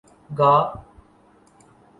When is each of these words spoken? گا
گا 0.37 0.53